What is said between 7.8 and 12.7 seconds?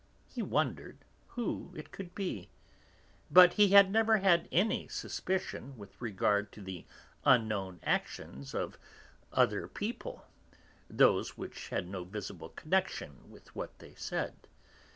actions of other people, those which had no visible